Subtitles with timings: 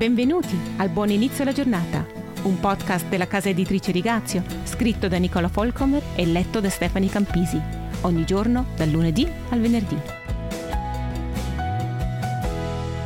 [0.00, 2.06] Benvenuti al Buon Inizio alla Giornata,
[2.44, 7.60] un podcast della casa editrice Rigazio, scritto da Nicola Folcomer e letto da Stefani Campisi,
[8.00, 9.96] ogni giorno dal lunedì al venerdì.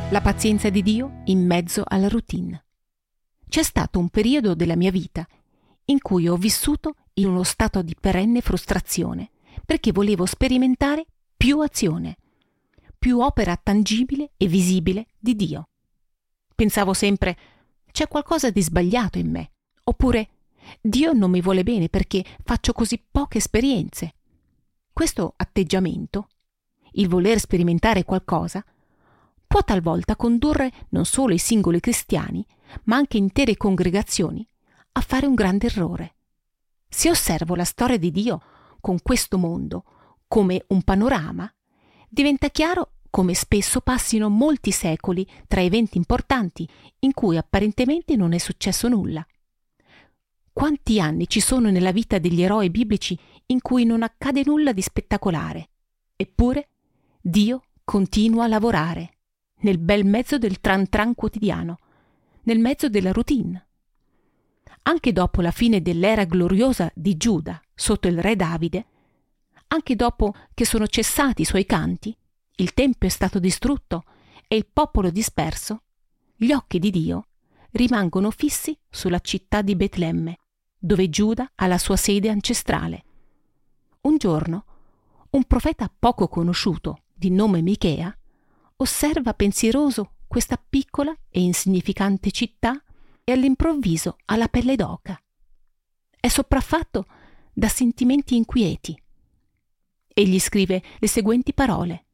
[0.09, 2.63] La pazienza di Dio in mezzo alla routine.
[3.49, 5.27] C'è stato un periodo della mia vita
[5.87, 9.31] in cui ho vissuto in uno stato di perenne frustrazione,
[9.65, 11.05] perché volevo sperimentare
[11.35, 12.15] più azione,
[12.97, 15.67] più opera tangibile e visibile di Dio.
[16.55, 17.37] Pensavo sempre
[17.91, 19.51] c'è qualcosa di sbagliato in me,
[19.83, 20.29] oppure
[20.81, 24.15] Dio non mi vuole bene perché faccio così poche esperienze.
[24.91, 26.29] Questo atteggiamento,
[26.93, 28.63] il voler sperimentare qualcosa,
[29.45, 32.45] può talvolta condurre non solo i singoli cristiani,
[32.83, 34.47] ma anche intere congregazioni
[34.93, 36.15] a fare un grande errore.
[36.87, 38.41] Se osservo la storia di Dio
[38.79, 39.83] con questo mondo
[40.27, 41.53] come un panorama,
[42.07, 46.67] diventa chiaro come spesso passino molti secoli tra eventi importanti
[46.99, 49.25] in cui apparentemente non è successo nulla.
[50.51, 54.81] Quanti anni ci sono nella vita degli eroi biblici in cui non accade nulla di
[54.81, 55.69] spettacolare?
[56.17, 56.67] Eppure
[57.21, 59.19] Dio continua a lavorare,
[59.59, 61.77] nel bel mezzo del tran tran quotidiano,
[62.43, 63.65] nel mezzo della routine.
[64.81, 68.85] Anche dopo la fine dell'era gloriosa di Giuda sotto il re Davide,
[69.67, 72.13] anche dopo che sono cessati i suoi canti,
[72.57, 74.03] il Tempio è stato distrutto
[74.47, 75.81] e il popolo disperso,
[76.35, 77.27] gli occhi di Dio
[77.71, 80.39] rimangono fissi sulla città di Betlemme,
[80.77, 83.03] dove Giuda ha la sua sede ancestrale.
[84.01, 84.65] Un giorno,
[85.31, 88.15] un profeta poco conosciuto, di nome Michea,
[88.77, 92.81] osserva pensieroso questa piccola e insignificante città
[93.23, 95.21] e all'improvviso ha la pelle d'oca.
[96.17, 97.05] È sopraffatto
[97.51, 99.01] da sentimenti inquieti.
[100.07, 102.04] Egli scrive le seguenti parole.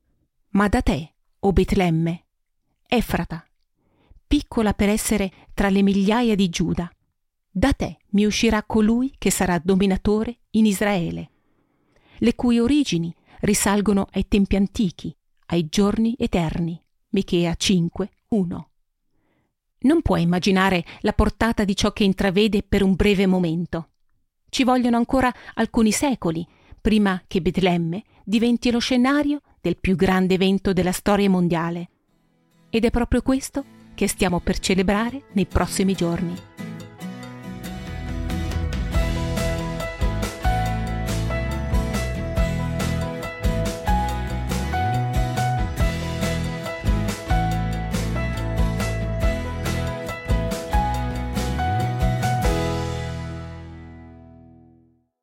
[0.52, 2.26] Ma da te, o Betlemme,
[2.86, 3.46] Efrata,
[4.28, 6.92] piccola per essere tra le migliaia di Giuda,
[7.50, 11.32] da te mi uscirà colui che sarà dominatore in Israele,
[12.18, 15.16] le cui origini risalgono ai tempi antichi,
[15.48, 16.82] ai giorni eterni.
[17.12, 18.70] Michea 5, 1.
[19.80, 23.90] Non puoi immaginare la portata di ciò che intravede per un breve momento.
[24.50, 26.46] Ci vogliono ancora alcuni secoli
[26.80, 31.90] prima che Betlemme diventi lo scenario del più grande evento della storia mondiale.
[32.70, 33.64] Ed è proprio questo
[33.94, 36.51] che stiamo per celebrare nei prossimi giorni.